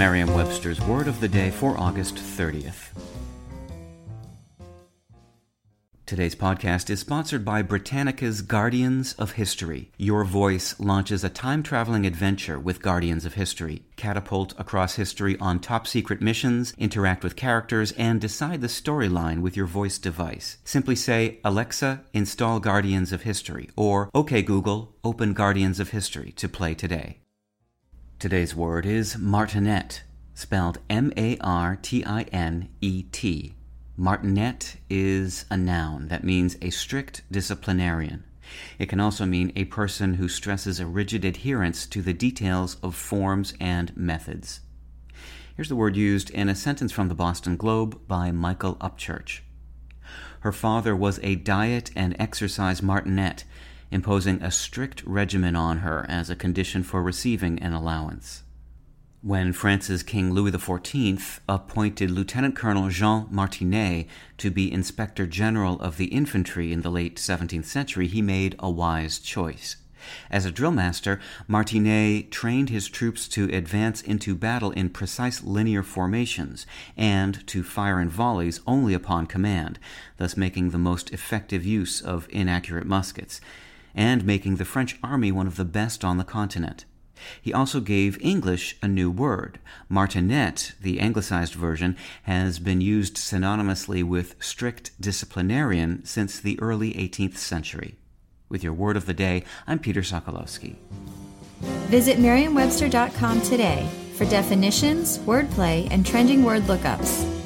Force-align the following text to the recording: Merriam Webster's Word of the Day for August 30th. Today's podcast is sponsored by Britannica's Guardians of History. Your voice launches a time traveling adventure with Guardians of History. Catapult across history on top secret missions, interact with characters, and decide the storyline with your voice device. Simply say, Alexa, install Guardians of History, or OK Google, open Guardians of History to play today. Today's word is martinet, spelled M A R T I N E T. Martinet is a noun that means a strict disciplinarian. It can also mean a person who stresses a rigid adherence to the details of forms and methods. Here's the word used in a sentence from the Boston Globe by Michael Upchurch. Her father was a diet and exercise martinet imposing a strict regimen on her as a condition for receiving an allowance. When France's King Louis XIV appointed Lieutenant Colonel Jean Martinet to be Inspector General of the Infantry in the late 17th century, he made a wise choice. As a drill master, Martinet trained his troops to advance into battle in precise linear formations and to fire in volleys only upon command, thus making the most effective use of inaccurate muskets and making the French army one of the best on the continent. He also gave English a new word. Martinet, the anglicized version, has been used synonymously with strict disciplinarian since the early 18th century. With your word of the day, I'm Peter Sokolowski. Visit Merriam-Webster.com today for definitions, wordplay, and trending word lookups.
Merriam 0.00 0.32
Webster's 0.32 0.80
Word 0.80 1.08
of 1.08 1.20
the 1.20 1.28
Day 1.28 1.50
for 1.50 1.76
August 1.78 2.14
30th. 2.14 2.88
Today's 6.06 6.34
podcast 6.34 6.88
is 6.88 7.00
sponsored 7.00 7.44
by 7.44 7.60
Britannica's 7.60 8.40
Guardians 8.40 9.12
of 9.18 9.32
History. 9.32 9.90
Your 9.98 10.24
voice 10.24 10.74
launches 10.80 11.22
a 11.22 11.28
time 11.28 11.62
traveling 11.62 12.06
adventure 12.06 12.58
with 12.58 12.80
Guardians 12.80 13.26
of 13.26 13.34
History. 13.34 13.82
Catapult 13.96 14.58
across 14.58 14.94
history 14.94 15.36
on 15.38 15.60
top 15.60 15.86
secret 15.86 16.22
missions, 16.22 16.72
interact 16.78 17.22
with 17.22 17.36
characters, 17.36 17.92
and 17.92 18.22
decide 18.22 18.62
the 18.62 18.68
storyline 18.68 19.42
with 19.42 19.54
your 19.54 19.66
voice 19.66 19.98
device. 19.98 20.56
Simply 20.64 20.96
say, 20.96 21.40
Alexa, 21.44 22.04
install 22.14 22.58
Guardians 22.58 23.12
of 23.12 23.24
History, 23.24 23.68
or 23.76 24.08
OK 24.14 24.40
Google, 24.40 24.96
open 25.04 25.34
Guardians 25.34 25.78
of 25.78 25.90
History 25.90 26.32
to 26.38 26.48
play 26.48 26.72
today. 26.72 27.18
Today's 28.20 28.54
word 28.54 28.84
is 28.84 29.16
martinet, 29.16 30.02
spelled 30.34 30.76
M 30.90 31.10
A 31.16 31.38
R 31.38 31.78
T 31.80 32.04
I 32.04 32.24
N 32.24 32.68
E 32.82 33.04
T. 33.04 33.54
Martinet 33.96 34.76
is 34.90 35.46
a 35.48 35.56
noun 35.56 36.08
that 36.08 36.22
means 36.22 36.58
a 36.60 36.68
strict 36.68 37.22
disciplinarian. 37.32 38.24
It 38.78 38.90
can 38.90 39.00
also 39.00 39.24
mean 39.24 39.54
a 39.56 39.64
person 39.64 40.14
who 40.14 40.28
stresses 40.28 40.78
a 40.78 40.86
rigid 40.86 41.24
adherence 41.24 41.86
to 41.86 42.02
the 42.02 42.12
details 42.12 42.76
of 42.82 42.94
forms 42.94 43.54
and 43.58 43.96
methods. 43.96 44.60
Here's 45.56 45.70
the 45.70 45.76
word 45.76 45.96
used 45.96 46.28
in 46.28 46.50
a 46.50 46.54
sentence 46.54 46.92
from 46.92 47.08
the 47.08 47.14
Boston 47.14 47.56
Globe 47.56 48.06
by 48.06 48.32
Michael 48.32 48.74
Upchurch. 48.82 49.40
Her 50.40 50.52
father 50.52 50.94
was 50.94 51.20
a 51.22 51.36
diet 51.36 51.90
and 51.96 52.14
exercise 52.18 52.82
martinet 52.82 53.44
imposing 53.90 54.42
a 54.42 54.50
strict 54.50 55.02
regimen 55.04 55.56
on 55.56 55.78
her 55.78 56.06
as 56.08 56.30
a 56.30 56.36
condition 56.36 56.82
for 56.82 57.02
receiving 57.02 57.58
an 57.60 57.72
allowance. 57.72 58.42
When 59.22 59.52
France's 59.52 60.02
King 60.02 60.32
Louis 60.32 60.52
XIV 60.52 61.40
appointed 61.46 62.10
Lieutenant 62.10 62.56
Colonel 62.56 62.88
Jean 62.88 63.26
Martinet 63.30 64.06
to 64.38 64.50
be 64.50 64.72
Inspector 64.72 65.26
General 65.26 65.78
of 65.80 65.98
the 65.98 66.06
Infantry 66.06 66.72
in 66.72 66.80
the 66.80 66.90
late 66.90 67.16
17th 67.16 67.66
century, 67.66 68.06
he 68.06 68.22
made 68.22 68.56
a 68.58 68.70
wise 68.70 69.18
choice. 69.18 69.76
As 70.30 70.46
a 70.46 70.50
drill 70.50 70.70
master, 70.70 71.20
Martinet 71.46 72.30
trained 72.30 72.70
his 72.70 72.88
troops 72.88 73.28
to 73.28 73.54
advance 73.54 74.00
into 74.00 74.34
battle 74.34 74.70
in 74.70 74.88
precise 74.88 75.42
linear 75.42 75.82
formations 75.82 76.64
and 76.96 77.46
to 77.48 77.62
fire 77.62 78.00
in 78.00 78.08
volleys 78.08 78.60
only 78.66 78.94
upon 78.94 79.26
command, 79.26 79.78
thus 80.16 80.34
making 80.36 80.70
the 80.70 80.78
most 80.78 81.12
effective 81.12 81.66
use 81.66 82.00
of 82.00 82.26
inaccurate 82.30 82.86
muskets 82.86 83.42
and 83.94 84.24
making 84.24 84.56
the 84.56 84.64
French 84.64 84.98
army 85.02 85.32
one 85.32 85.46
of 85.46 85.56
the 85.56 85.64
best 85.64 86.04
on 86.04 86.18
the 86.18 86.24
continent. 86.24 86.84
He 87.40 87.52
also 87.52 87.80
gave 87.80 88.20
English 88.20 88.76
a 88.82 88.88
new 88.88 89.10
word. 89.10 89.58
Martinet, 89.88 90.72
the 90.80 91.00
anglicized 91.00 91.54
version, 91.54 91.96
has 92.22 92.58
been 92.58 92.80
used 92.80 93.16
synonymously 93.16 94.02
with 94.02 94.36
strict 94.40 94.92
disciplinarian 95.00 96.04
since 96.04 96.40
the 96.40 96.58
early 96.60 96.94
18th 96.94 97.36
century. 97.36 97.96
With 98.48 98.64
your 98.64 98.72
word 98.72 98.96
of 98.96 99.06
the 99.06 99.14
day, 99.14 99.44
I'm 99.66 99.78
Peter 99.78 100.00
Sokolowski. 100.00 100.76
Visit 101.88 102.18
Merriam-Webster.com 102.18 103.42
today 103.42 103.88
for 104.14 104.24
definitions, 104.24 105.18
wordplay, 105.20 105.88
and 105.90 106.04
trending 106.04 106.42
word 106.42 106.62
lookups. 106.62 107.39